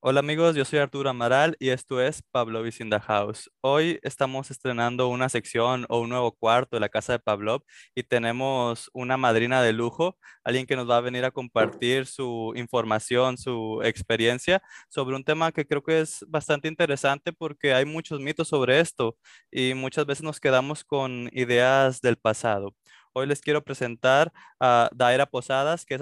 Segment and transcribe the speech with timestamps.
[0.00, 3.50] Hola amigos, yo soy Arturo Amaral y esto es Pavlovis in House.
[3.60, 7.62] Hoy estamos estrenando una sección o un nuevo cuarto de la casa de Pavlov
[7.94, 12.54] y tenemos una madrina de lujo, alguien que nos va a venir a compartir su
[12.56, 18.18] información, su experiencia sobre un tema que creo que es bastante interesante porque hay muchos
[18.20, 19.18] mitos sobre esto
[19.50, 22.74] y muchas veces nos quedamos con ideas del pasado.
[23.18, 26.00] Hoy les quiero presentar a Daira Posadas, que es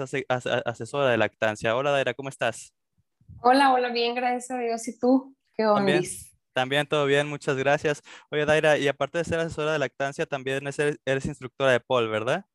[0.65, 1.75] asesora de lactancia.
[1.75, 2.75] Hola Daira, ¿cómo estás?
[3.41, 4.87] Hola, hola, bien, gracias a Dios.
[4.87, 5.35] ¿Y tú?
[5.55, 5.77] ¿Qué onda?
[5.77, 6.03] También,
[6.53, 8.03] también todo bien, muchas gracias.
[8.29, 12.45] Oye, Daira, y aparte de ser asesora de lactancia, también eres, instructora de pole, ¿verdad?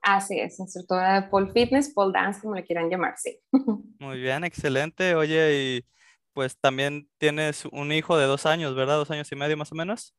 [0.00, 3.40] Así es, instructora de pole fitness, pole dance, como le quieran llamar, sí.
[3.98, 5.16] Muy bien, excelente.
[5.16, 5.86] Oye, y
[6.32, 8.94] pues también tienes un hijo de dos años, ¿verdad?
[8.94, 10.14] Dos años y medio más o menos.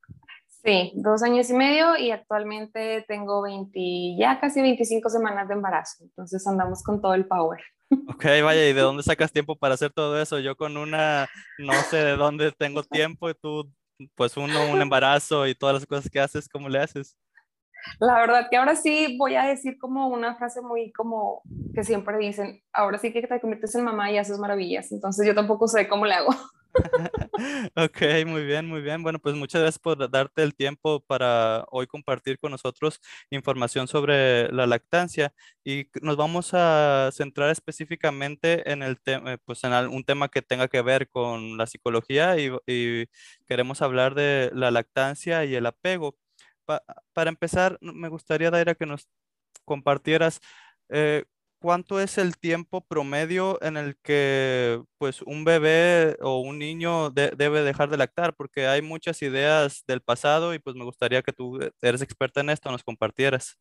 [0.66, 6.04] Sí, dos años y medio y actualmente tengo 20, ya casi 25 semanas de embarazo,
[6.04, 7.62] entonces andamos con todo el power.
[8.08, 10.40] Ok, vaya, ¿y de dónde sacas tiempo para hacer todo eso?
[10.40, 11.28] Yo con una,
[11.60, 13.72] no sé de dónde tengo tiempo y tú,
[14.16, 17.16] pues uno, un embarazo y todas las cosas que haces, ¿cómo le haces?
[18.00, 21.44] La verdad que ahora sí voy a decir como una frase muy como
[21.76, 25.36] que siempre dicen, ahora sí que te conviertes en mamá y haces maravillas, entonces yo
[25.36, 26.32] tampoco sé cómo le hago.
[27.76, 29.04] ok, muy bien, muy bien.
[29.04, 34.52] Bueno, pues muchas gracias por darte el tiempo para hoy compartir con nosotros información sobre
[34.52, 40.04] la lactancia y nos vamos a centrar específicamente en el tema, eh, pues en un
[40.04, 42.52] tema que tenga que ver con la psicología y,
[43.48, 46.18] queremos hablar de la lactancia y el apego.
[47.14, 49.08] para empezar, me gustaría, Daira, que nos
[49.66, 50.42] compartieras
[50.90, 51.26] eh,
[51.66, 57.64] ¿cuánto es el tiempo promedio en el que pues un bebé o un niño debe
[57.64, 58.36] dejar de lactar?
[58.36, 62.42] Porque hay muchas ideas del pasado y pues me gustaría que tú eh, eres experta
[62.42, 63.58] en esto, nos compartieras.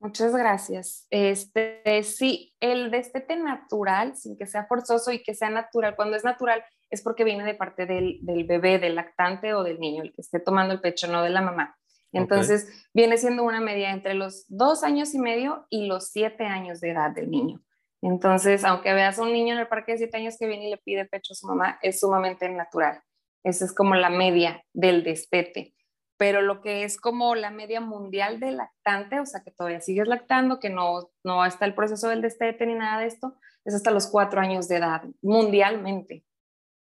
[0.00, 1.06] Muchas gracias.
[1.08, 6.24] Este, sí, el destete natural, sin que sea forzoso y que sea natural, cuando es
[6.24, 10.12] natural es porque viene de parte del, del bebé, del lactante o del niño, el
[10.12, 11.76] que esté tomando el pecho, no de la mamá.
[12.14, 16.80] Entonces, viene siendo una media entre los dos años y medio y los siete años
[16.80, 17.60] de edad del niño.
[18.02, 20.70] Entonces, aunque veas a un niño en el parque de siete años que viene y
[20.70, 23.00] le pide pecho a su mamá, es sumamente natural.
[23.42, 25.74] Esa es como la media del destete.
[26.16, 30.06] Pero lo que es como la media mundial del lactante, o sea, que todavía sigues
[30.06, 33.90] lactando, que no, no está el proceso del destete ni nada de esto, es hasta
[33.90, 36.24] los cuatro años de edad, mundialmente.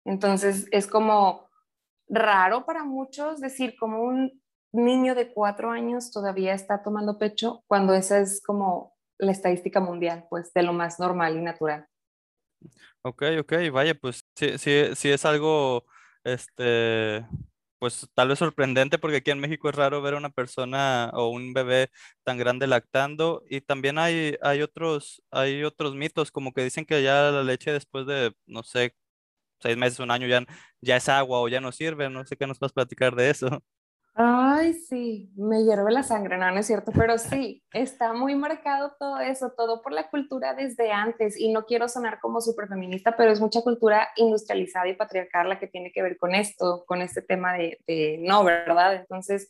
[0.06, 1.48] Entonces, es como
[2.08, 4.42] raro para muchos decir como un
[4.72, 10.26] niño de cuatro años todavía está tomando pecho cuando esa es como la estadística mundial,
[10.30, 11.88] pues de lo más normal y natural.
[13.02, 15.86] Ok, ok, vaya, pues sí, sí, sí es algo,
[16.24, 17.26] este,
[17.80, 21.30] pues tal vez sorprendente porque aquí en México es raro ver a una persona o
[21.30, 21.90] un bebé
[22.24, 27.02] tan grande lactando y también hay, hay otros, hay otros mitos como que dicen que
[27.04, 28.96] ya la leche después de, no sé,
[29.62, 30.46] seis meses, un año ya,
[30.82, 33.30] ya es agua o ya no sirve, no sé qué nos vas a platicar de
[33.32, 33.50] eso.
[34.22, 38.94] Ay, sí, me hierve la sangre, no, no es cierto, pero sí, está muy marcado
[39.00, 43.16] todo eso, todo por la cultura desde antes, y no quiero sonar como súper feminista,
[43.16, 47.02] pero es mucha cultura industrializada y patriarcal la que tiene que ver con esto, con
[47.02, 48.96] este tema de, no, ¿verdad?
[48.96, 49.48] Entonces,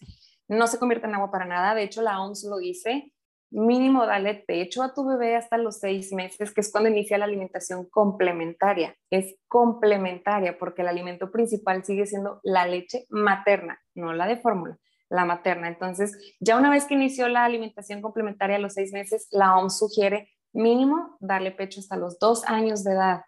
[0.47, 3.11] no se convierte en agua para nada, de hecho la OMS lo dice,
[3.51, 7.25] mínimo dale pecho a tu bebé hasta los seis meses, que es cuando inicia la
[7.25, 8.95] alimentación complementaria.
[9.09, 14.77] Es complementaria porque el alimento principal sigue siendo la leche materna, no la de fórmula,
[15.09, 15.67] la materna.
[15.67, 19.79] Entonces, ya una vez que inició la alimentación complementaria a los seis meses, la OMS
[19.79, 23.21] sugiere mínimo darle pecho hasta los dos años de edad.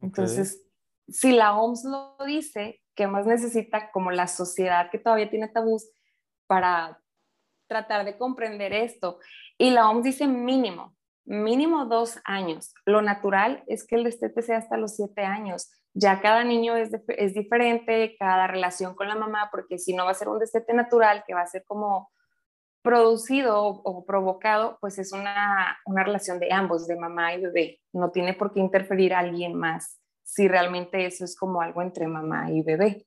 [0.00, 0.64] Entonces,
[1.08, 5.88] si la OMS lo dice, ¿qué más necesita como la sociedad que todavía tiene tabús
[6.46, 7.00] para
[7.66, 9.18] tratar de comprender esto.
[9.58, 12.74] Y la OMS dice mínimo, mínimo dos años.
[12.84, 15.70] Lo natural es que el destete sea hasta los siete años.
[15.94, 20.10] Ya cada niño es, es diferente, cada relación con la mamá, porque si no va
[20.10, 22.10] a ser un destete natural, que va a ser como
[22.82, 27.80] producido o, provocado, pues es una, una relación de ambos, de mamá y bebé.
[27.92, 32.08] No tiene por qué interferir a alguien más si realmente eso es como algo entre
[32.08, 33.06] mamá y bebé.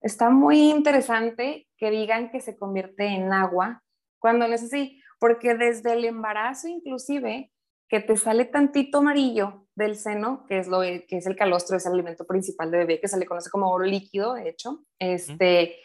[0.00, 3.82] Está muy interesante que digan que se convierte en agua
[4.18, 7.50] cuando no es así, porque desde el embarazo inclusive
[7.88, 11.86] que te sale tantito amarillo del seno, que es lo que es el calostro, es
[11.86, 15.76] el alimento principal de bebé, que se le conoce como oro líquido, de hecho, este,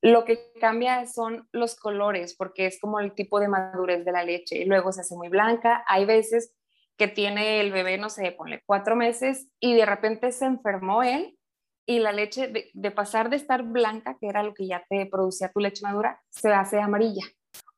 [0.00, 4.24] lo que cambia son los colores, porque es como el tipo de madurez de la
[4.24, 5.84] leche, y luego se hace muy blanca.
[5.86, 6.54] Hay veces
[6.96, 11.36] que tiene el bebé, no sé, ponle cuatro meses y de repente se enfermó él
[11.86, 15.52] y la leche, de, pasar de estar blanca, que era lo que ya te producía
[15.52, 17.24] tu leche madura, se hace amarilla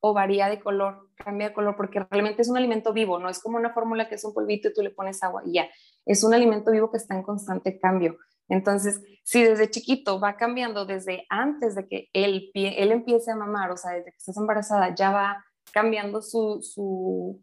[0.01, 3.41] o varía de color, cambia de color, porque realmente es un alimento vivo, no es
[3.41, 5.69] como una fórmula que es un polvito y tú le pones agua y ya,
[6.05, 8.17] es un alimento vivo que está en constante cambio.
[8.49, 13.73] Entonces, si desde chiquito va cambiando, desde antes de que él, él empiece a mamar,
[13.73, 17.43] o sea, desde que estás embarazada, ya va cambiando su, su,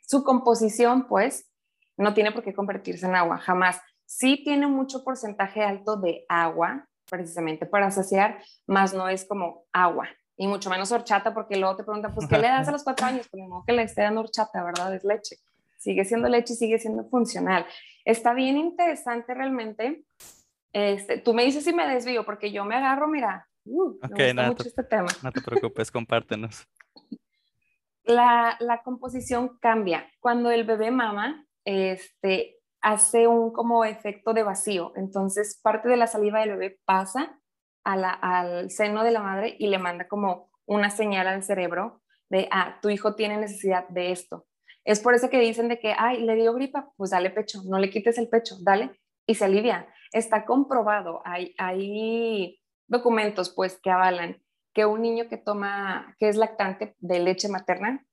[0.00, 1.48] su composición, pues
[1.96, 3.80] no tiene por qué convertirse en agua, jamás.
[4.12, 10.06] Sí tiene mucho porcentaje alto de agua, precisamente para saciar, más no es como agua,
[10.36, 13.06] y mucho menos horchata, porque luego te preguntan, pues, ¿qué le das a los cuatro
[13.06, 13.26] años?
[13.30, 14.94] Pues, no que le esté dando horchata, ¿verdad?
[14.94, 15.36] Es leche.
[15.78, 17.64] Sigue siendo leche y sigue siendo funcional.
[18.04, 20.04] Está bien interesante realmente.
[20.74, 24.46] Este, tú me dices si me desvío, porque yo me agarro, mira, uh, me gusta
[24.46, 25.08] mucho este tema.
[25.22, 26.68] No te preocupes, compártenos.
[28.04, 30.06] La, la, composición cambia.
[30.20, 34.92] Cuando el bebé mama, este, hace un como efecto de vacío.
[34.96, 37.38] Entonces, parte de la saliva del bebé pasa
[37.84, 42.78] al seno de la madre y le manda como una señal al cerebro de, ah,
[42.80, 44.46] tu hijo tiene necesidad de esto.
[44.84, 47.78] Es por eso que dicen de que, ay, le dio gripa, pues dale pecho, no
[47.78, 49.86] le quites el pecho, dale, y se alivia.
[50.12, 54.42] Está comprobado, hay, hay documentos pues que avalan
[54.74, 58.04] que un niño que toma, que es lactante de leche materna,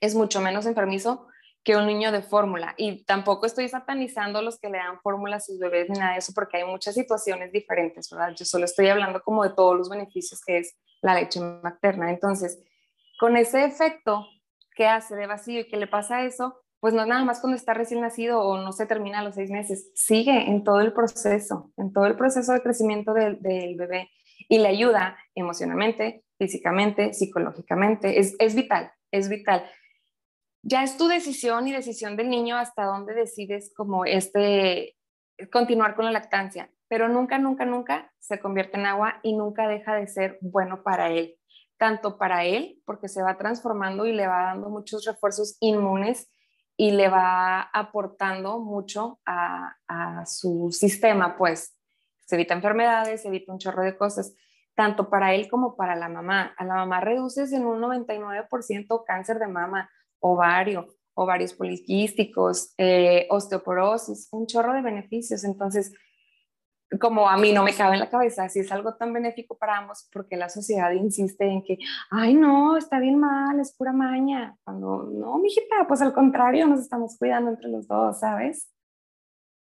[0.00, 1.28] es mucho menos enfermizo
[1.64, 2.74] que un niño de fórmula.
[2.76, 6.18] Y tampoco estoy satanizando los que le dan fórmula a sus bebés ni nada de
[6.18, 8.34] eso, porque hay muchas situaciones diferentes, ¿verdad?
[8.36, 12.10] Yo solo estoy hablando como de todos los beneficios que es la leche materna.
[12.10, 12.60] Entonces,
[13.18, 14.26] con ese efecto
[14.74, 17.56] que hace de vacío y que le pasa eso, pues no es nada más cuando
[17.56, 20.92] está recién nacido o no se termina a los seis meses, sigue en todo el
[20.92, 24.10] proceso, en todo el proceso de crecimiento del, del bebé
[24.48, 28.18] y le ayuda emocionalmente, físicamente, psicológicamente.
[28.18, 29.64] Es, es vital, es vital
[30.62, 34.96] ya es tu decisión y decisión del niño hasta dónde decides como este
[35.50, 39.94] continuar con la lactancia, pero nunca, nunca, nunca se convierte en agua y nunca deja
[39.96, 41.36] de ser bueno para él,
[41.78, 46.30] tanto para él porque se va transformando y le va dando muchos refuerzos inmunes
[46.76, 51.76] y le va aportando mucho a, a su sistema, pues
[52.24, 54.34] se evita enfermedades, se evita un chorro de cosas
[54.74, 56.54] tanto para él como para la mamá.
[56.56, 59.90] A la mamá reduces en un 99% cáncer de mama,
[60.22, 65.44] ovario, ovarios poliquísticos, eh, osteoporosis, un chorro de beneficios.
[65.44, 65.92] Entonces,
[67.00, 69.78] como a mí no me cabe en la cabeza, si es algo tan benéfico para
[69.78, 71.78] ambos, porque la sociedad insiste en que,
[72.10, 74.56] ay, no, está bien mal, es pura maña.
[74.64, 78.70] Cuando, no, mijita, pues al contrario, nos estamos cuidando entre los dos, ¿sabes?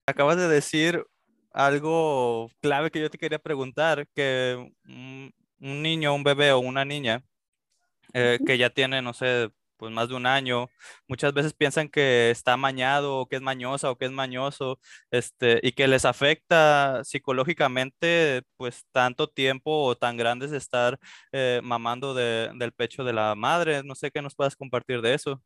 [0.05, 1.05] Acabas de decir
[1.53, 7.23] algo clave que yo te quería preguntar, que un, niño, un bebé o una niña
[8.13, 10.69] eh, que ya tiene, no sé, pues más de un año,
[11.07, 14.77] muchas veces piensan que está mañado o que es mañosa o que es mañoso,
[15.09, 20.99] este, y que les afecta psicológicamente, pues tanto tiempo o tan grandes estar
[21.31, 23.81] eh, mamando del pecho de la madre.
[23.83, 25.41] No sé qué nos puedas compartir de eso.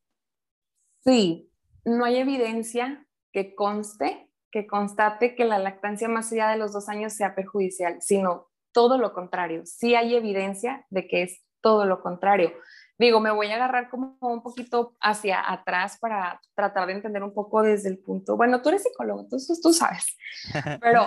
[1.05, 1.49] Sí,
[1.85, 6.89] no hay evidencia que conste, que constate que la lactancia más allá de los dos
[6.89, 9.61] años sea perjudicial, sino todo lo contrario.
[9.65, 12.51] Sí hay evidencia de que es todo lo contrario
[12.97, 17.33] digo, me voy a agarrar como un poquito hacia atrás para tratar de entender un
[17.33, 20.17] poco desde el punto, bueno, tú eres psicólogo, entonces tú sabes,
[20.81, 21.05] pero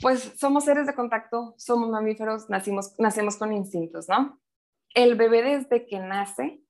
[0.00, 4.40] pues somos seres de contacto, somos mamíferos, nacimos, nacemos con instintos, ¿no?
[4.94, 6.62] El bebé desde que nace,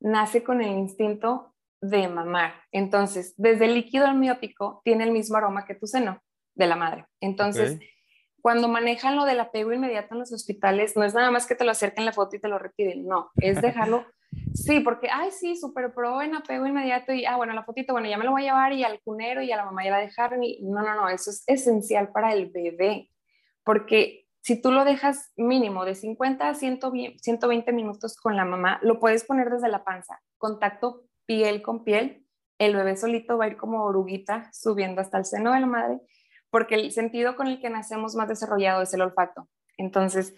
[0.00, 2.54] nace con el instinto de mamar.
[2.72, 6.22] Entonces, desde el líquido amniótico tiene el mismo aroma que tu seno
[6.54, 7.06] de la madre.
[7.20, 7.78] Entonces,
[8.40, 11.64] cuando manejan lo del apego inmediato en los hospitales, no es nada más que te
[11.64, 14.06] lo acerquen la foto y te lo retiren, no, es dejarlo,
[14.54, 18.08] sí, porque, ay, sí, súper pro en apego inmediato y, ah, bueno, la fotito, bueno,
[18.08, 19.98] ya me lo voy a llevar y al cunero y a la mamá ya la
[19.98, 23.10] dejaron y no, no, no, eso es esencial para el bebé,
[23.64, 28.98] porque si tú lo dejas mínimo de 50 a 120 minutos con la mamá, lo
[28.98, 32.24] puedes poner desde la panza, contacto piel con piel,
[32.58, 36.00] el bebé solito va a ir como oruguita subiendo hasta el seno de la madre
[36.50, 39.48] porque el sentido con el que nacemos más desarrollado es el olfato.
[39.76, 40.34] Entonces,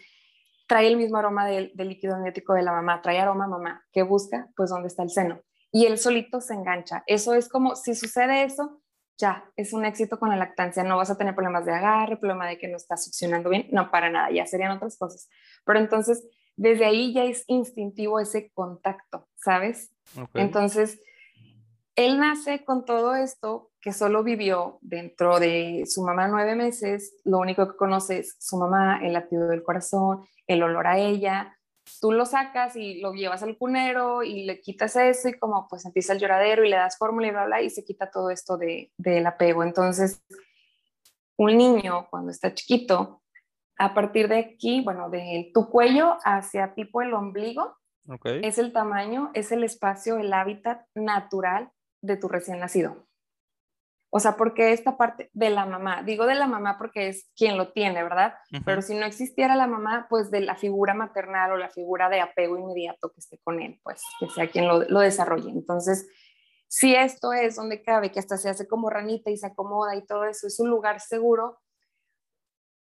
[0.66, 4.49] trae el mismo aroma del, líquido amniótico de la mamá, trae aroma mamá, que busca,
[4.57, 5.40] pues, dónde está el seno.
[5.71, 7.02] Y él solito se engancha.
[7.07, 8.83] Eso es como, si sucede eso,
[9.19, 10.85] ya, es un éxito con la lactancia.
[10.85, 13.90] No vas a tener problemas de agarre, problema de que no estás succionando bien, no,
[13.90, 15.28] para nada, ya serían otras cosas.
[15.64, 16.26] Pero entonces,
[16.57, 19.92] desde ahí ya es instintivo ese contacto, ¿sabes?
[20.35, 21.00] Entonces,
[21.97, 27.39] él nace con todo esto que solo vivió dentro de su mamá nueve meses, lo
[27.39, 31.59] único que conoce es su mamá, el latido del corazón, el olor a ella.
[32.01, 35.85] Tú lo sacas y lo llevas al cunero y le quitas eso y como pues
[35.85, 38.57] empieza el lloradero y le das fórmula y bla, bla, y se quita todo esto
[38.57, 39.65] de, del apego.
[39.65, 40.23] Entonces,
[41.37, 43.23] un niño cuando está chiquito,
[43.79, 47.77] a partir de aquí, bueno, de tu cuello hacia tipo el ombligo,
[48.43, 51.71] Es el tamaño, es el espacio, el hábitat natural
[52.01, 53.07] de tu recién nacido.
[54.14, 57.57] O sea, porque esta parte de la mamá, digo de la mamá porque es quien
[57.57, 58.35] lo tiene, ¿verdad?
[58.66, 62.21] Pero si no existiera la mamá, pues de la figura maternal o la figura de
[62.21, 65.50] apego inmediato que esté con él, pues que sea quien lo, lo desarrolle.
[65.50, 66.07] Entonces,
[66.69, 70.04] si esto es donde cabe, que hasta se hace como ranita y se acomoda y
[70.04, 71.62] todo eso, es un lugar seguro,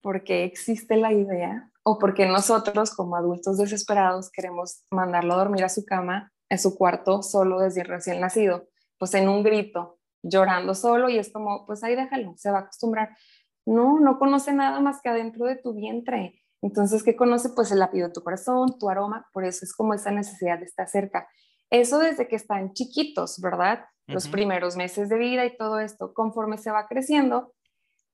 [0.02, 5.68] porque existe la idea o porque nosotros como adultos desesperados queremos mandarlo a dormir a
[5.68, 8.68] su cama, en su cuarto, solo desde recién nacido,
[8.98, 9.95] pues en un grito,
[10.28, 13.16] llorando solo y es como, pues ahí déjalo, se va a acostumbrar.
[13.64, 16.42] No, no conoce nada más que adentro de tu vientre.
[16.62, 17.50] Entonces, ¿qué conoce?
[17.50, 20.64] Pues el latido de tu corazón, tu aroma, por eso es como esa necesidad de
[20.64, 21.28] estar cerca.
[21.70, 23.84] Eso desde que están chiquitos, ¿verdad?
[24.06, 27.54] Los primeros meses de vida y todo esto, conforme se va creciendo,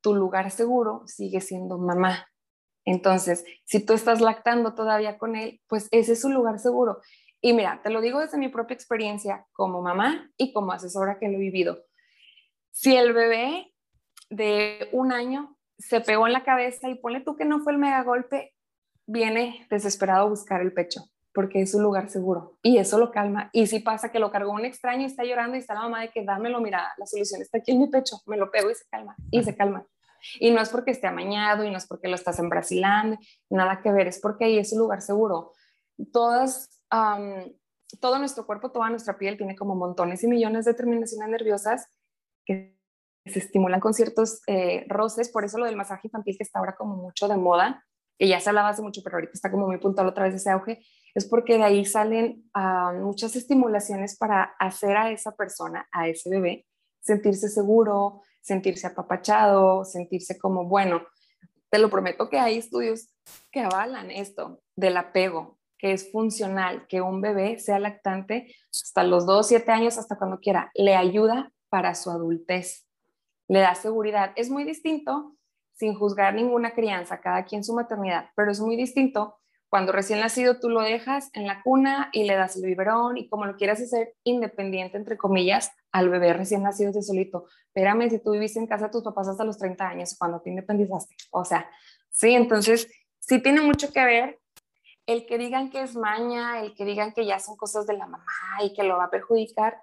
[0.00, 2.26] tu lugar seguro sigue siendo mamá.
[2.84, 7.00] Entonces, si tú estás lactando todavía con él, pues ese es su lugar seguro.
[7.42, 11.28] Y mira, te lo digo desde mi propia experiencia como mamá y como asesora que
[11.28, 11.84] lo he vivido.
[12.72, 13.72] Si el bebé
[14.30, 17.78] de un año se pegó en la cabeza y pone tú que no fue el
[17.78, 18.54] mega golpe,
[19.06, 21.02] viene desesperado a buscar el pecho
[21.34, 23.50] porque es un lugar seguro y eso lo calma.
[23.52, 26.00] Y si pasa que lo cargó un extraño y está llorando y está la mamá
[26.02, 28.74] de que dámelo, mira, la solución está aquí en mi pecho, me lo pego y
[28.74, 29.86] se calma, y se calma.
[30.38, 33.18] Y no es porque esté amañado y no es porque lo estás embrasilando,
[33.50, 35.52] nada que ver, es porque ahí es un lugar seguro.
[36.12, 36.82] Todas,
[38.00, 41.88] todo nuestro cuerpo, toda nuestra piel tiene como montones y millones de terminaciones nerviosas
[42.44, 42.78] que
[43.24, 46.74] se estimulan con ciertos eh, roces, por eso lo del masaje infantil que está ahora
[46.76, 47.84] como mucho de moda,
[48.18, 50.50] que ya se hablaba hace mucho, pero ahorita está como muy puntual otra vez ese
[50.50, 50.84] auge,
[51.14, 56.30] es porque de ahí salen ah, muchas estimulaciones para hacer a esa persona, a ese
[56.30, 56.66] bebé,
[57.00, 61.02] sentirse seguro, sentirse apapachado, sentirse como, bueno,
[61.70, 63.08] te lo prometo que hay estudios
[63.50, 69.26] que avalan esto del apego, que es funcional, que un bebé sea lactante hasta los
[69.26, 72.86] 2, 7 años, hasta cuando quiera, le ayuda para su adultez,
[73.48, 74.32] le da seguridad.
[74.36, 75.38] Es muy distinto,
[75.72, 79.38] sin juzgar ninguna crianza, cada quien su maternidad, pero es muy distinto
[79.70, 83.26] cuando recién nacido tú lo dejas en la cuna y le das el biberón y
[83.30, 87.46] como lo quieras hacer independiente, entre comillas, al bebé recién nacido de solito.
[87.68, 90.50] Espérame, si tú viviste en casa de tus papás hasta los 30 años, cuando te
[90.50, 91.16] independizaste.
[91.30, 91.70] O sea,
[92.10, 92.86] sí, entonces
[93.18, 94.40] sí tiene mucho que ver
[95.06, 98.06] el que digan que es maña, el que digan que ya son cosas de la
[98.06, 98.26] mamá
[98.62, 99.80] y que lo va a perjudicar,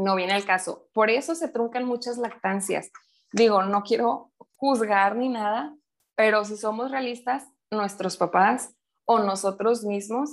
[0.00, 0.88] no viene al caso.
[0.92, 2.90] Por eso se truncan muchas lactancias.
[3.32, 5.76] Digo, no quiero juzgar ni nada,
[6.16, 10.30] pero si somos realistas, nuestros papás o nosotros mismos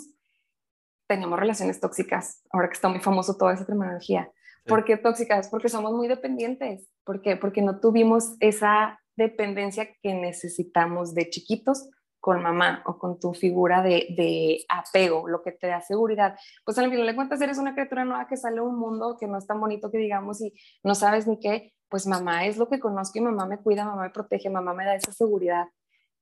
[1.07, 4.29] tenemos relaciones tóxicas, ahora que está muy famoso toda esa terminología.
[4.65, 5.47] ¿Por qué tóxicas?
[5.49, 6.89] Porque somos muy dependientes.
[7.05, 7.37] ¿Por qué?
[7.37, 11.89] Porque no tuvimos esa dependencia que necesitamos de chiquitos
[12.27, 16.37] con mamá o con tu figura de, apego, lo que te da seguridad.
[16.65, 19.27] Pues al final de cuentas eres una criatura nueva que sale a un mundo que
[19.27, 20.53] no es tan bonito que digamos y
[20.83, 24.01] no sabes ni qué, pues mamá es lo que conozco y mamá me cuida, mamá
[24.01, 25.67] me protege, mamá me da esa seguridad.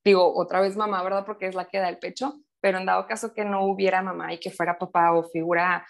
[0.04, 1.26] Digo, otra vez mamá, ¿verdad?
[1.26, 4.32] Porque es la que da el pecho, pero en dado caso que no hubiera mamá
[4.32, 5.84] y que fuera papá o figura,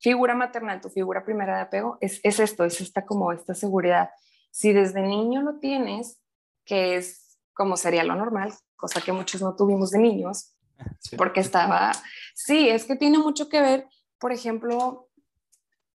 [0.00, 4.10] figura maternal, tu figura primera de apego, es, es esto, es esta como esta seguridad.
[4.50, 6.20] Si desde niño lo tienes,
[6.64, 7.29] que es
[7.60, 10.56] como sería lo normal, cosa que muchos no tuvimos de niños,
[11.18, 11.92] porque estaba,
[12.34, 13.86] sí, es que tiene mucho que ver,
[14.18, 15.10] por ejemplo,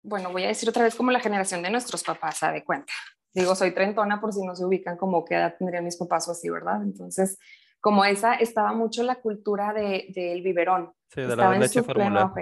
[0.03, 2.93] bueno, voy a decir otra vez como la generación de nuestros papás, de cuenta.
[3.33, 6.33] Digo, soy trentona por si no se ubican como qué edad tendrían mis papás o
[6.33, 6.83] así, ¿verdad?
[6.83, 7.39] Entonces,
[7.81, 10.93] como esa estaba mucho la cultura del de, biberón.
[11.11, 12.35] Sí, de la leche fórmula.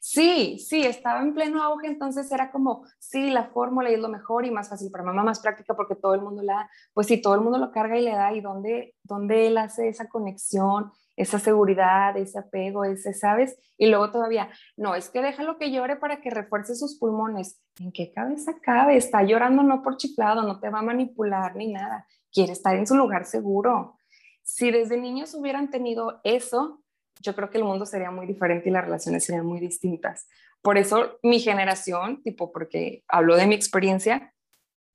[0.00, 4.44] Sí, sí, estaba en pleno auge, entonces era como, sí, la fórmula es lo mejor
[4.44, 7.34] y más fácil para mamá, más práctica porque todo el mundo la, pues sí, todo
[7.34, 11.38] el mundo lo carga y le da y dónde, dónde él hace esa conexión, esa
[11.38, 13.58] seguridad, ese apego, ese, ¿sabes?
[13.76, 17.60] Y luego todavía, no, es que déjalo que llore para que refuerce sus pulmones.
[17.78, 18.96] ¿En qué cabeza cabe?
[18.96, 22.06] Está llorando no por chiflado, no te va a manipular ni nada.
[22.32, 23.98] Quiere estar en su lugar seguro.
[24.42, 26.81] Si desde niños hubieran tenido eso,
[27.20, 30.28] yo creo que el mundo sería muy diferente y las relaciones serían muy distintas.
[30.62, 34.32] Por eso mi generación, tipo, porque hablo de mi experiencia,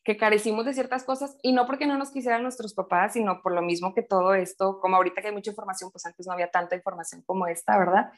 [0.04, 3.54] que carecimos de ciertas cosas y no porque no nos quisieran nuestros papás, sino por
[3.54, 6.50] lo mismo que todo esto, como ahorita que hay mucha información, pues antes no había
[6.50, 8.12] tanta información como esta, ¿verdad?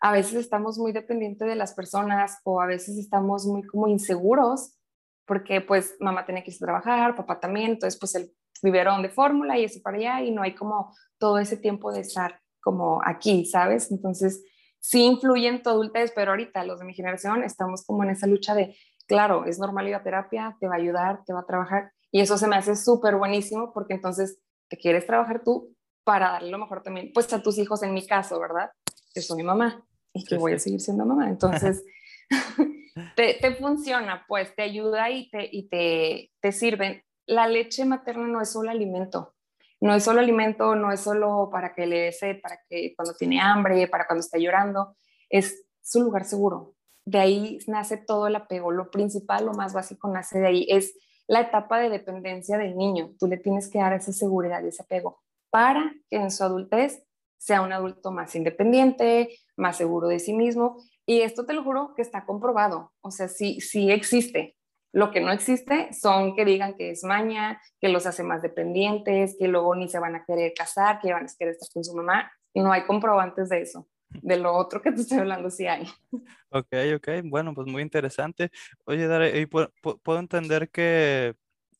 [0.00, 4.78] A veces estamos muy dependientes de las personas o a veces estamos muy como inseguros
[5.26, 8.32] porque pues mamá tiene que irse a trabajar, papá también, entonces pues el
[8.62, 12.00] vivieron de fórmula y ese para allá y no hay como todo ese tiempo de
[12.00, 13.90] estar como aquí, ¿sabes?
[13.92, 14.42] Entonces,
[14.80, 18.54] sí influyen tu adultez, pero ahorita los de mi generación estamos como en esa lucha
[18.54, 21.92] de, claro, es normal ir a terapia, te va a ayudar, te va a trabajar
[22.10, 26.50] y eso se me hace súper buenísimo porque entonces te quieres trabajar tú para darle
[26.50, 28.70] lo mejor también, pues a tus hijos en mi caso, ¿verdad?
[29.12, 29.84] Que soy mamá.
[30.12, 31.28] y que voy a seguir siendo mamá.
[31.28, 31.84] Entonces,
[33.16, 37.04] te, te, funciona, pues te ayuda y te, y te, te sirve.
[37.26, 39.33] La leche materna no es solo alimento,
[39.84, 43.38] no es solo alimento, no es solo para que le dé para que cuando tiene
[43.38, 44.96] hambre, para cuando está llorando,
[45.28, 46.74] es su lugar seguro.
[47.04, 48.72] De ahí nace todo el apego.
[48.72, 50.66] Lo principal, lo más básico nace de ahí.
[50.70, 50.94] Es
[51.26, 53.10] la etapa de dependencia del niño.
[53.18, 57.04] Tú le tienes que dar esa seguridad y ese apego para que en su adultez
[57.36, 60.82] sea un adulto más independiente, más seguro de sí mismo.
[61.04, 62.94] Y esto te lo juro que está comprobado.
[63.02, 64.56] O sea, sí, sí existe.
[64.94, 69.34] Lo que no existe son que digan que es maña, que los hace más dependientes,
[69.36, 71.96] que luego ni se van a querer casar, que van a querer estar con su
[71.96, 72.30] mamá.
[72.54, 73.88] No hay comprobantes de eso.
[74.08, 75.88] De lo otro que te estoy hablando sí hay.
[76.50, 77.08] Ok, ok.
[77.24, 78.52] Bueno, pues muy interesante.
[78.84, 81.34] Oye, Dare, puedo, entender que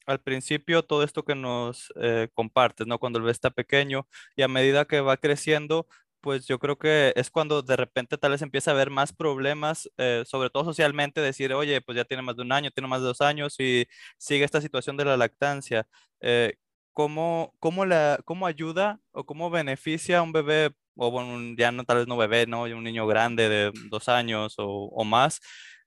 [0.06, 2.98] al principio todo esto que nos eh, compartes, ¿no?
[2.98, 5.86] Cuando el bebé está pequeño y a medida que va creciendo,
[6.24, 9.90] pues yo creo que es cuando de repente tal vez empieza a haber más problemas,
[9.98, 13.02] eh, sobre todo socialmente, decir, oye, pues ya tiene más de un año, tiene más
[13.02, 15.86] de dos años y sigue esta situación de la lactancia.
[16.22, 16.54] Eh,
[16.94, 21.84] ¿cómo, cómo, la, ¿Cómo ayuda o cómo beneficia a un bebé, o bueno, ya no
[21.84, 22.62] tal vez no bebé, ¿no?
[22.62, 25.40] Un niño grande de dos años o, o más,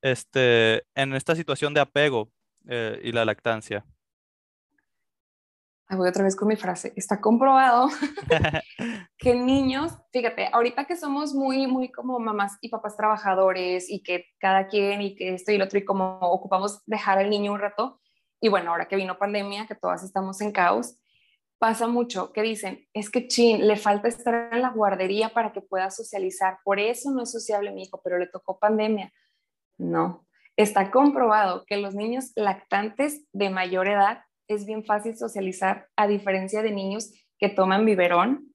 [0.04, 2.32] este, en esta situación de apego
[2.70, 3.86] eh, y la lactancia?
[5.96, 7.88] Voy otra vez con mi frase, está comprobado
[9.18, 14.26] que niños, fíjate, ahorita que somos muy, muy como mamás y papás trabajadores y que
[14.40, 17.60] cada quien y que esto y lo otro y como ocupamos dejar al niño un
[17.60, 18.02] rato,
[18.42, 21.00] y bueno, ahora que vino pandemia, que todas estamos en caos,
[21.58, 25.62] pasa mucho que dicen, es que chin, le falta estar en la guardería para que
[25.62, 29.12] pueda socializar, por eso no es sociable mi hijo, pero le tocó pandemia.
[29.80, 36.08] No, está comprobado que los niños lactantes de mayor edad es bien fácil socializar a
[36.08, 38.54] diferencia de niños que toman biberón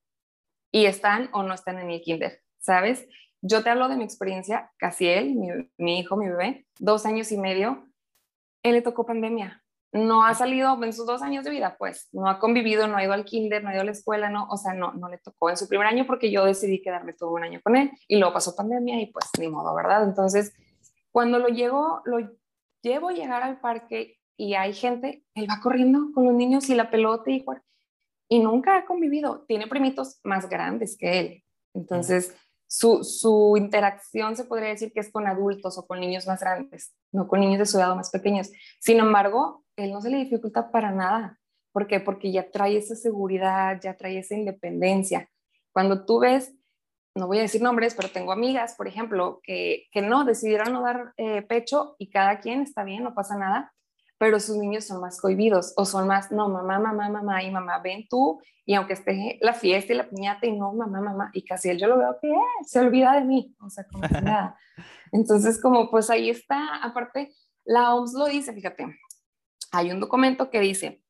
[0.71, 3.07] y están o no están en el kinder, ¿sabes?
[3.43, 7.39] Yo te hablo de mi experiencia, casi él, mi, hijo, mi bebé, dos años y
[7.39, 7.87] medio,
[8.63, 9.63] él le tocó pandemia.
[9.95, 13.05] No ha salido en sus dos años de vida, pues, no ha convivido, no ha
[13.05, 15.19] ido al kinder, no ha ido a la escuela, no, o sea, no, no le
[15.19, 18.17] tocó en su primer año porque yo decidí quedarme todo un año con él y
[18.17, 20.05] luego pasó pandemia y pues ni modo, ¿verdad?
[20.05, 20.55] Entonces,
[21.11, 22.21] cuando lo llego, lo
[22.81, 26.75] llevo a llegar al parque y hay gente, él va corriendo con los niños y
[26.75, 27.45] la pelota y,
[28.29, 29.45] y nunca ha convivido.
[29.47, 31.45] Tiene primitos más grandes que él.
[31.75, 32.35] Entonces,
[32.67, 36.95] su, su, interacción se podría decir que es con adultos o con niños más grandes,
[37.13, 38.51] no con niños de su edad o más pequeños.
[38.81, 41.39] Sin embargo, él no se le dificulta para nada.
[41.73, 42.01] ¿Por qué?
[42.01, 45.31] Porque ya trae esa seguridad, ya trae esa independencia.
[45.73, 46.55] Cuando tú ves,
[47.15, 50.83] no voy a decir nombres, pero tengo amigas, por ejemplo, que, que no, decidieron no
[50.83, 53.73] dar eh, pecho y cada quien está bien, no pasa nada,
[54.23, 57.81] pero sus niños son más cohibidos o son más, no, mamá, mamá, mamá y mamá,
[57.81, 61.45] ven tú, y aunque esté la fiesta y la piñata y no, mamá, mamá, y
[61.45, 64.57] casi él yo lo veo que eh, se olvida de mí, o sea, como nada.
[65.11, 67.33] Entonces, como pues ahí está, aparte,
[67.65, 68.97] la OMS lo dice, fíjate,
[69.73, 71.03] hay un documento que dice,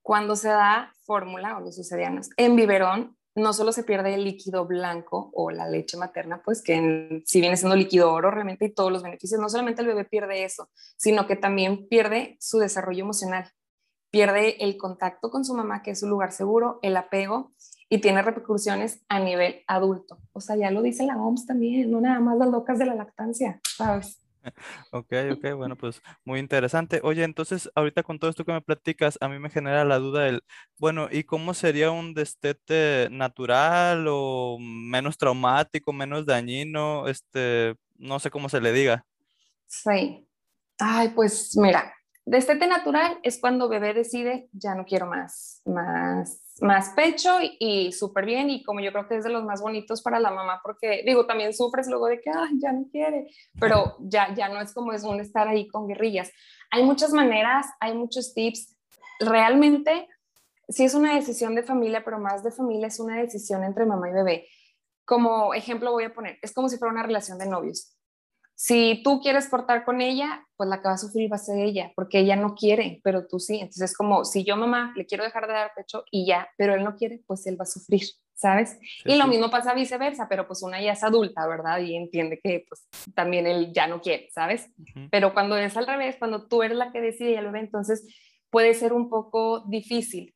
[0.00, 4.66] cuando se da fórmula o los sucedianos en biberón, no solo se pierde el líquido
[4.66, 8.90] blanco o la leche materna, pues que si viene siendo líquido oro realmente y todos
[8.90, 13.50] los beneficios, no solamente el bebé pierde eso, sino que también pierde su desarrollo emocional,
[14.10, 17.52] pierde el contacto con su mamá, que es su lugar seguro, el apego
[17.90, 20.18] y tiene repercusiones a nivel adulto.
[20.32, 22.94] O sea, ya lo dice la OMS también, no nada más las locas de la
[22.94, 24.25] lactancia, ¿sabes?
[24.90, 27.00] Ok, ok, bueno, pues muy interesante.
[27.02, 30.24] Oye, entonces ahorita con todo esto que me platicas, a mí me genera la duda
[30.24, 30.42] del,
[30.78, 37.08] bueno, ¿y cómo sería un destete natural o menos traumático, menos dañino?
[37.08, 39.06] Este, no sé cómo se le diga.
[39.66, 40.26] Sí.
[40.78, 41.94] Ay, pues mira,
[42.26, 48.24] destete natural es cuando bebé decide, ya no quiero más, más más pecho y, súper
[48.24, 51.02] bien y como yo creo que es de los más bonitos para la mamá porque
[51.04, 53.28] digo, también sufres luego de que ya no quiere,
[53.60, 56.30] pero ya, ya no es como es un estar ahí con guerrillas.
[56.70, 58.76] Hay muchas maneras, hay muchos tips.
[59.20, 60.08] Realmente,
[60.68, 64.08] sí es una decisión de familia, pero más de familia es una decisión entre mamá
[64.08, 64.48] y bebé.
[65.04, 67.95] Como ejemplo voy a poner, es como si fuera una relación de novios.
[68.58, 71.58] Si tú quieres cortar con ella, pues la que va a sufrir va a ser
[71.58, 73.56] ella, porque ella no quiere, pero tú sí.
[73.56, 76.74] Entonces es como si yo mamá le quiero dejar de dar pecho y ya, pero
[76.74, 78.78] él no quiere, pues él va a sufrir, ¿sabes?
[79.04, 81.80] y lo mismo pasa viceversa, pero pues una ya es adulta, ¿verdad?
[81.80, 84.70] Y entiende que pues también él ya no quiere, ¿sabes?
[85.10, 88.06] Pero cuando es al revés, cuando tú eres la que decide y el bebé, entonces
[88.48, 90.35] puede ser un poco difícil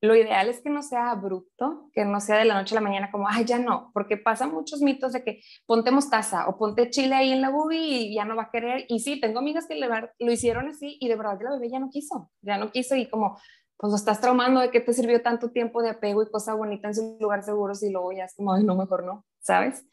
[0.00, 2.86] lo ideal es que no sea abrupto, que no sea de la noche a la
[2.86, 6.90] mañana como, ay, ya no, porque pasan muchos mitos de que ponte mostaza o ponte
[6.90, 8.84] chile ahí en la bubi y ya no va a querer.
[8.88, 11.80] Y sí, tengo amigas que le, lo hicieron así y de verdad la bebé ya
[11.80, 13.38] no quiso, ya no quiso y como,
[13.78, 16.88] pues lo estás traumando de que te sirvió tanto tiempo de apego y cosa bonita
[16.88, 19.84] en su lugar seguro si luego ya es como, ay, no, mejor no, ¿sabes?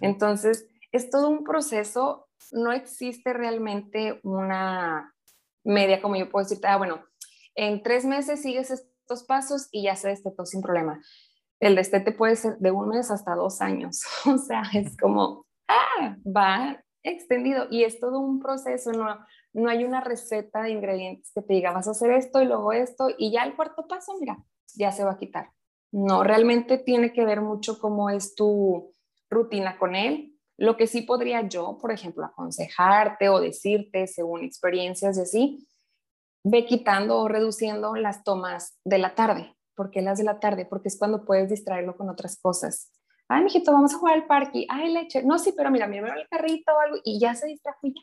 [0.00, 5.14] Entonces, es todo un proceso, no existe realmente una
[5.64, 7.04] media como yo puedo decirte, ah, bueno,
[7.54, 8.70] en tres meses sigues
[9.24, 11.00] pasos y ya se destetó sin problema.
[11.60, 16.16] El destete puede ser de un mes hasta dos años, o sea, es como, ah,
[16.26, 19.18] va extendido y es todo un proceso, no,
[19.52, 22.72] no hay una receta de ingredientes que te diga, vas a hacer esto y luego
[22.72, 24.38] esto y ya el cuarto paso, mira,
[24.74, 25.50] ya se va a quitar.
[25.92, 28.92] No, realmente tiene que ver mucho cómo es tu
[29.28, 30.38] rutina con él.
[30.56, 35.68] Lo que sí podría yo, por ejemplo, aconsejarte o decirte según experiencias y así,
[36.44, 39.54] ve quitando o reduciendo las tomas de la tarde.
[39.74, 40.66] ¿Por qué las de la tarde?
[40.66, 42.90] Porque es cuando puedes distraerlo con otras cosas.
[43.28, 44.66] Ay, mijito, vamos a jugar al parque.
[44.68, 45.22] Ay, leche.
[45.22, 48.02] No, sí, pero mira, mira el carrito o algo y ya se distrajo y ya.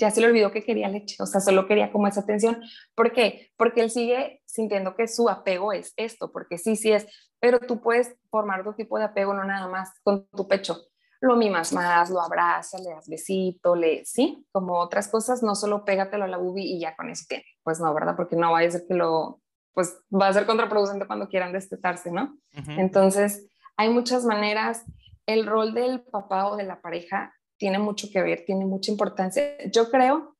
[0.00, 2.60] Ya se le olvidó que quería leche, o sea, solo quería como esa atención.
[2.96, 3.52] ¿Por qué?
[3.56, 7.06] Porque él sigue sintiendo que su apego es esto, porque sí, sí es,
[7.38, 10.80] pero tú puedes formar otro tipo de apego, no nada más con tu pecho.
[11.24, 15.84] Lo mimas más, lo abrazas, le das besito, le, sí, como otras cosas, no solo
[15.84, 17.44] pégatelo a la bubi y ya con eso tiene.
[17.62, 18.14] Pues no, ¿verdad?
[18.14, 19.40] Porque no vaya a ser que lo,
[19.72, 22.36] pues va a ser contraproducente cuando quieran destetarse, ¿no?
[22.76, 24.84] Entonces, hay muchas maneras.
[25.24, 29.56] El rol del papá o de la pareja tiene mucho que ver, tiene mucha importancia.
[29.72, 30.36] Yo creo,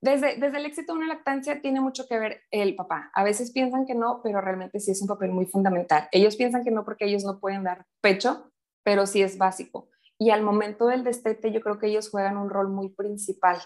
[0.00, 3.10] desde, desde el éxito de una lactancia tiene mucho que ver el papá.
[3.14, 6.08] A veces piensan que no, pero realmente sí es un papel muy fundamental.
[6.12, 8.52] Ellos piensan que no porque ellos no pueden dar pecho,
[8.84, 9.88] pero sí es básico.
[10.22, 13.58] Y al momento del destete yo creo que ellos juegan un rol muy principal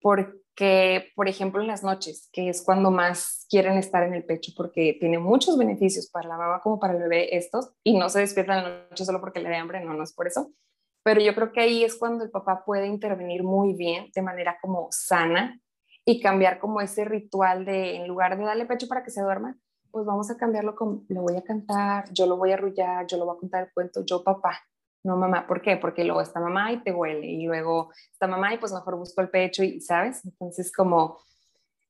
[0.00, 4.52] porque, por ejemplo, en las noches, que es cuando más quieren estar en el pecho,
[4.56, 8.20] porque tiene muchos beneficios para la mamá como para el bebé estos, y no se
[8.20, 10.50] despiertan en la noche solo porque le dé hambre, no, no es por eso,
[11.02, 14.56] pero yo creo que ahí es cuando el papá puede intervenir muy bien, de manera
[14.62, 15.60] como sana,
[16.06, 19.58] y cambiar como ese ritual de, en lugar de darle pecho para que se duerma,
[19.90, 23.18] pues vamos a cambiarlo con, le voy a cantar, yo lo voy a arrullar, yo
[23.18, 24.58] lo voy a contar el cuento, yo papá,
[25.02, 25.76] no mamá, ¿por qué?
[25.76, 29.20] Porque luego está mamá y te huele y luego está mamá y pues mejor busco
[29.20, 30.24] el pecho y, ¿sabes?
[30.24, 31.18] Entonces como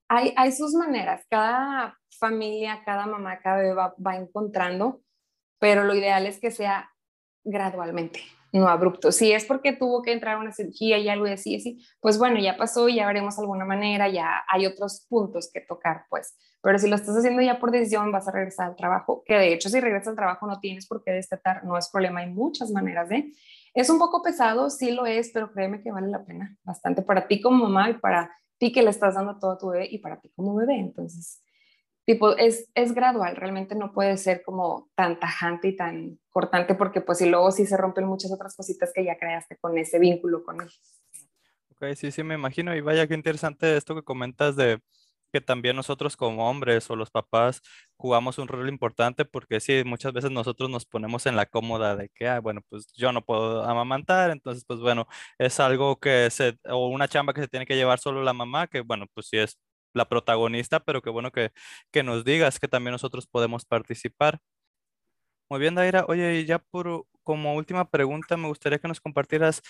[0.08, 5.00] hay, hay sus maneras, cada familia, cada mamá, cada bebé va, va encontrando,
[5.58, 6.90] pero lo ideal es que sea
[7.44, 8.20] gradualmente,
[8.52, 9.12] no abrupto.
[9.12, 12.56] Si es porque tuvo que entrar una cirugía y algo así, así, pues bueno, ya
[12.56, 16.36] pasó y ya veremos alguna manera, ya hay otros puntos que tocar, pues.
[16.62, 19.52] Pero si lo estás haciendo ya por decisión, vas a regresar al trabajo, que de
[19.52, 22.70] hecho si regresas al trabajo no tienes por qué destetar, no es problema, hay muchas
[22.70, 23.32] maneras de.
[23.72, 27.28] Es un poco pesado, sí lo es, pero créeme que vale la pena bastante para
[27.28, 29.98] ti como mamá y para ti que le estás dando todo a tu bebé y
[29.98, 30.76] para ti como bebé.
[30.78, 31.40] Entonces,
[32.04, 37.00] tipo, es, es gradual, realmente no puede ser como tan tajante y tan cortante porque
[37.00, 40.44] pues si luego sí se rompen muchas otras cositas que ya creaste con ese vínculo
[40.44, 40.68] con él.
[41.70, 44.80] Ok, sí, sí, me imagino y vaya qué interesante esto que comentas de
[45.32, 47.62] que también nosotros como hombres o los papás
[47.96, 52.08] jugamos un rol importante porque sí, muchas veces nosotros nos ponemos en la cómoda de
[52.10, 55.06] que, ah, bueno, pues yo no puedo amamantar, entonces pues bueno,
[55.38, 58.66] es algo que se, o una chamba que se tiene que llevar solo la mamá,
[58.66, 59.58] que bueno, pues sí es
[59.92, 61.52] la protagonista, pero qué bueno que,
[61.90, 64.40] que nos digas que también nosotros podemos participar.
[65.48, 66.04] Muy bien, Daira.
[66.06, 66.62] Oye, y ya
[67.24, 69.62] como última pregunta, me gustaría que nos compartieras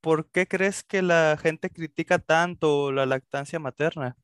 [0.00, 4.16] por qué crees que la gente critica tanto la lactancia materna.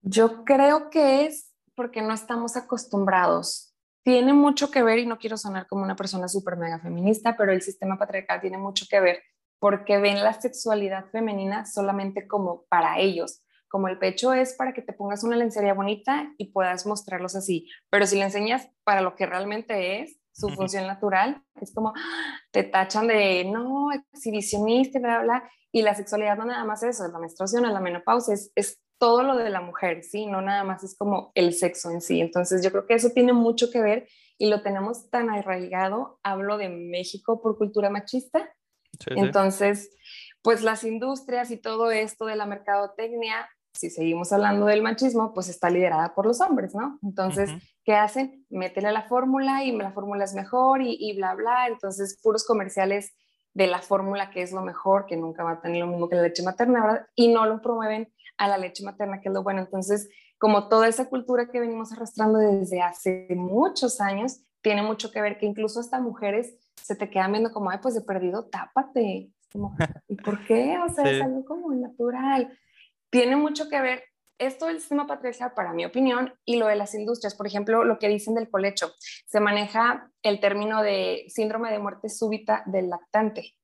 [0.00, 3.74] Yo creo que es porque no estamos acostumbrados.
[4.02, 7.52] Tiene mucho que ver, y no quiero sonar como una persona súper mega feminista, pero
[7.52, 9.22] el sistema patriarcal tiene mucho que ver
[9.62, 14.82] porque ven la sexualidad femenina solamente como para ellos, como el pecho es para que
[14.82, 19.14] te pongas una lencería bonita y puedas mostrarlos así, pero si le enseñas para lo
[19.14, 21.92] que realmente es, su función natural, es como
[22.50, 27.06] te tachan de no, exhibicionista, bla, bla, y la sexualidad no nada más es eso,
[27.06, 30.26] la menstruación, la menopausia, es, es todo lo de la mujer, ¿sí?
[30.26, 32.20] No nada más es como el sexo en sí.
[32.20, 36.56] Entonces yo creo que eso tiene mucho que ver y lo tenemos tan arraigado, hablo
[36.56, 38.52] de México por cultura machista,
[39.06, 39.90] entonces,
[40.42, 45.48] pues las industrias y todo esto de la mercadotecnia, si seguimos hablando del machismo, pues
[45.48, 46.98] está liderada por los hombres, ¿no?
[47.02, 47.50] Entonces,
[47.84, 48.44] ¿qué hacen?
[48.50, 51.68] Métele la fórmula y la fórmula es mejor y, y bla, bla.
[51.68, 53.12] Entonces, puros comerciales
[53.54, 56.16] de la fórmula que es lo mejor, que nunca va a tener lo mismo que
[56.16, 57.06] la leche materna, ¿verdad?
[57.14, 59.60] Y no lo promueven a la leche materna, que es lo bueno.
[59.60, 65.20] Entonces, como toda esa cultura que venimos arrastrando desde hace muchos años, tiene mucho que
[65.20, 69.30] ver que incluso hasta mujeres se te quedan viendo como, ay, pues de perdido, tápate.
[69.52, 69.76] Como,
[70.08, 70.78] ¿Y por qué?
[70.78, 72.56] O sea, es algo como natural.
[73.10, 74.02] Tiene mucho que ver
[74.38, 77.34] esto del sistema patriarcal, para mi opinión, y lo de las industrias.
[77.34, 78.92] Por ejemplo, lo que dicen del colecho.
[79.26, 83.54] Se maneja el término de síndrome de muerte súbita del lactante.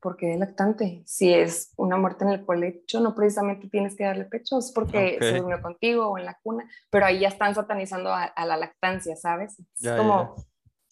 [0.00, 1.02] ¿Por qué del lactante?
[1.06, 5.16] Si es una muerte en el colecho, no precisamente tienes que darle pecho, es porque
[5.20, 9.14] se durmió contigo o en la cuna, pero ahí ya están satanizando a, la lactancia,
[9.14, 9.60] ¿sabes?
[9.80, 10.34] Es como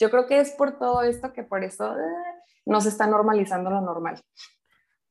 [0.00, 2.02] Yo creo que es por todo esto que por eso eh,
[2.64, 4.18] no se está normalizando lo normal.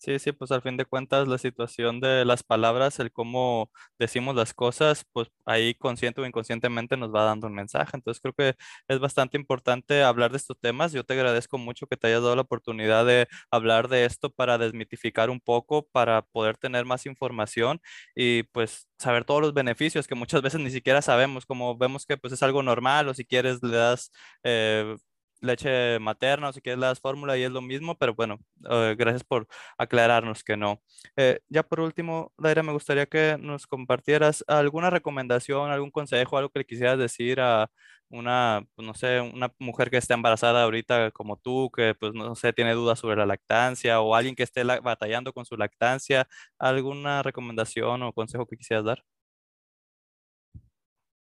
[0.01, 4.33] Sí, sí, pues al fin de cuentas la situación de las palabras, el cómo decimos
[4.33, 7.91] las cosas, pues ahí consciente o inconscientemente nos va dando un mensaje.
[7.97, 8.55] Entonces creo que
[8.88, 10.93] es bastante importante hablar de estos temas.
[10.93, 14.57] Yo te agradezco mucho que te hayas dado la oportunidad de hablar de esto para
[14.57, 17.81] desmitificar un poco, para poder tener más información
[18.15, 22.15] y pues saber todos los beneficios que muchas veces ni siquiera sabemos, como vemos que
[22.15, 24.12] pues es algo normal o si quieres le das...
[24.43, 24.95] Eh,
[25.41, 29.23] leche materna o si quieres la fórmula y es lo mismo, pero bueno, eh, gracias
[29.23, 29.47] por
[29.78, 30.82] aclararnos que no.
[31.15, 36.49] Eh, ya por último, Daira, me gustaría que nos compartieras alguna recomendación, algún consejo, algo
[36.49, 37.69] que le quisieras decir a
[38.10, 42.36] una, pues, no sé, una mujer que esté embarazada ahorita como tú, que pues no
[42.36, 47.21] sé, tiene dudas sobre la lactancia o alguien que esté batallando con su lactancia, alguna
[47.23, 49.04] recomendación o consejo que quisieras dar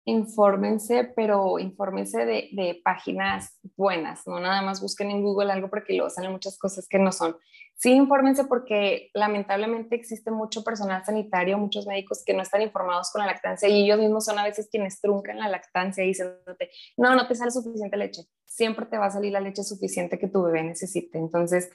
[0.09, 5.95] infórmense, pero infórmense de, de, páginas buenas, no nada más busquen en Google algo porque
[5.95, 7.37] luego salen muchas cosas que no son.
[7.75, 13.21] Sí, infórmense porque lamentablemente existe mucho personal sanitario, muchos médicos que no están informados con
[13.21, 17.17] la lactancia y ellos mismos son a veces quienes truncan la lactancia y diciéndote, no,
[17.17, 20.41] no te sale suficiente leche, siempre te va a salir la leche suficiente que tu
[20.45, 21.19] bebé necesite.
[21.19, 21.69] Entonces,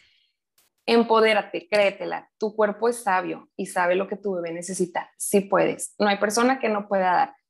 [0.86, 5.96] empodérate, créetela, tu cuerpo es sabio y sabe lo que tu bebé necesita, sí puedes,
[6.00, 7.41] no hay persona que no pueda dar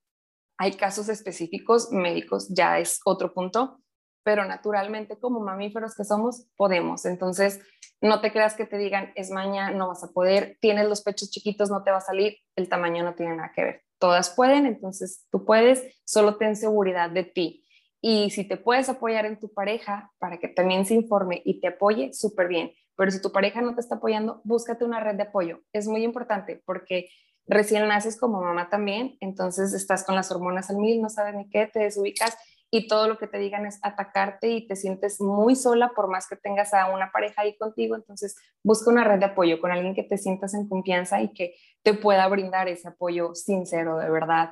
[0.61, 3.81] hay casos específicos médicos, ya es otro punto,
[4.23, 7.05] pero naturalmente como mamíferos que somos, podemos.
[7.07, 7.59] Entonces,
[7.99, 11.31] no te creas que te digan, es maña, no vas a poder, tienes los pechos
[11.31, 13.81] chiquitos, no te va a salir, el tamaño no tiene nada que ver.
[13.97, 17.65] Todas pueden, entonces tú puedes, solo ten seguridad de ti.
[17.99, 21.69] Y si te puedes apoyar en tu pareja para que también se informe y te
[21.69, 22.71] apoye, súper bien.
[22.95, 25.61] Pero si tu pareja no te está apoyando, búscate una red de apoyo.
[25.73, 27.09] Es muy importante porque
[27.47, 31.49] recién naces como mamá también, entonces estás con las hormonas al mil, no sabes ni
[31.49, 32.37] qué, te desubicas
[32.73, 36.27] y todo lo que te digan es atacarte y te sientes muy sola por más
[36.27, 39.93] que tengas a una pareja ahí contigo, entonces busca una red de apoyo con alguien
[39.93, 44.51] que te sientas en confianza y que te pueda brindar ese apoyo sincero de verdad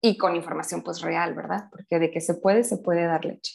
[0.00, 1.64] y con información pues real, ¿verdad?
[1.70, 3.54] Porque de que se puede, se puede dar leche.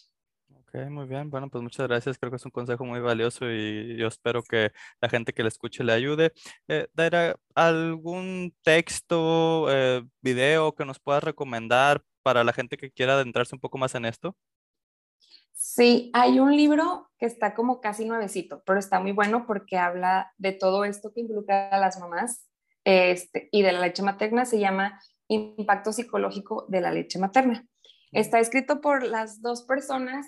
[0.75, 1.29] Ok, muy bien.
[1.29, 2.17] Bueno, pues muchas gracias.
[2.17, 5.49] Creo que es un consejo muy valioso y yo espero que la gente que le
[5.49, 6.33] escuche le ayude.
[6.67, 13.13] Eh, Daira, ¿algún texto, eh, video que nos puedas recomendar para la gente que quiera
[13.13, 14.35] adentrarse un poco más en esto?
[15.53, 20.33] Sí, hay un libro que está como casi nuevecito, pero está muy bueno porque habla
[20.37, 22.47] de todo esto que involucra a las mamás
[22.83, 24.45] este, y de la leche materna.
[24.45, 27.63] Se llama Impacto psicológico de la leche materna.
[28.11, 30.27] Está escrito por las dos personas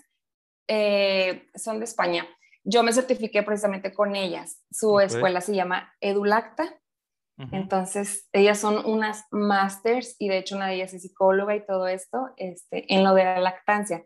[0.68, 2.28] eh, son de España.
[2.64, 4.64] Yo me certifiqué precisamente con ellas.
[4.72, 6.80] Su escuela se llama Edulacta.
[7.52, 11.88] Entonces, ellas son unas masters y de hecho una de ellas es psicóloga y todo
[11.88, 14.06] esto este, en lo de la lactancia.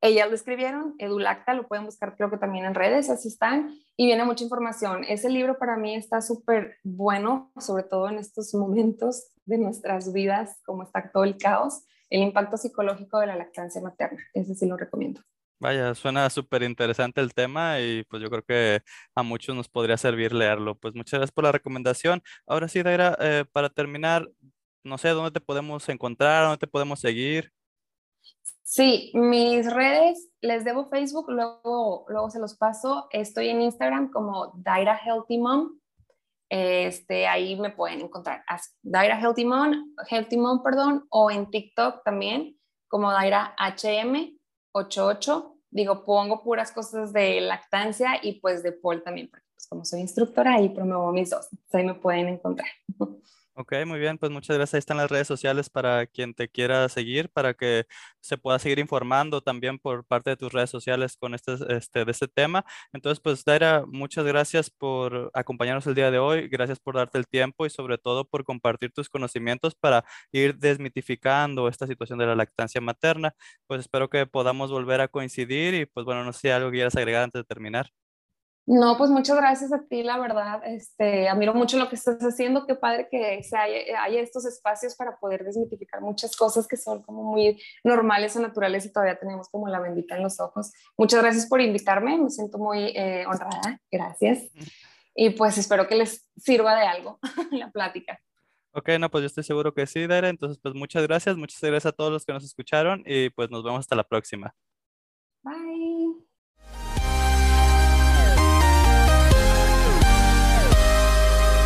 [0.00, 4.04] Ellas lo escribieron, Edulacta, lo pueden buscar creo que también en redes, así están, y
[4.04, 5.02] viene mucha información.
[5.04, 10.60] Ese libro para mí está súper bueno, sobre todo en estos momentos de nuestras vidas,
[10.66, 14.22] como está todo el caos, el impacto psicológico de la lactancia materna.
[14.34, 15.22] Ese sí lo recomiendo.
[15.60, 18.82] Vaya, suena súper interesante el tema y pues yo creo que
[19.14, 20.76] a muchos nos podría servir leerlo.
[20.76, 22.22] Pues muchas gracias por la recomendación.
[22.46, 24.28] Ahora sí, Daira, eh, para terminar,
[24.82, 26.44] no sé, ¿dónde te podemos encontrar?
[26.44, 27.52] ¿Dónde te podemos seguir?
[28.62, 33.06] Sí, mis redes, les debo Facebook, luego, luego se los paso.
[33.10, 35.78] Estoy en Instagram como Daira Healthy Mom.
[36.48, 38.44] Este, ahí me pueden encontrar.
[38.82, 44.33] Daira Healthy Mom, Healthy Mom, perdón, o en TikTok también como Daira HM
[44.74, 49.84] 88 digo, pongo puras cosas de lactancia y pues de Paul también, porque pues como
[49.84, 52.68] soy instructora, ahí promuevo mis dos, ahí me pueden encontrar.
[53.56, 54.74] Ok, muy bien, pues muchas gracias.
[54.74, 57.86] Ahí están las redes sociales para quien te quiera seguir, para que
[58.20, 62.10] se pueda seguir informando también por parte de tus redes sociales con este, este, de
[62.10, 62.64] este tema.
[62.92, 67.28] Entonces, pues Daira, muchas gracias por acompañarnos el día de hoy, gracias por darte el
[67.28, 72.34] tiempo y sobre todo por compartir tus conocimientos para ir desmitificando esta situación de la
[72.34, 73.34] lactancia materna.
[73.68, 76.96] Pues espero que podamos volver a coincidir y pues bueno, no sé si algo quieras
[76.96, 78.03] agregar antes de terminar.
[78.66, 80.62] No, pues muchas gracias a ti, la verdad.
[80.64, 82.66] Este, admiro mucho lo que estás haciendo.
[82.66, 87.24] Qué padre que se haya, estos espacios para poder desmitificar muchas cosas que son como
[87.24, 90.72] muy normales o naturales y todavía tenemos como la bendita en los ojos.
[90.96, 92.16] Muchas gracias por invitarme.
[92.16, 93.80] Me siento muy eh, honrada.
[93.90, 94.44] Gracias.
[95.14, 97.18] Y pues espero que les sirva de algo
[97.50, 98.18] la plática.
[98.72, 100.30] Ok, no, pues yo estoy seguro que sí, Dara.
[100.30, 101.36] Entonces, pues muchas gracias.
[101.36, 104.54] Muchas gracias a todos los que nos escucharon y pues nos vemos hasta la próxima.
[105.42, 106.23] Bye.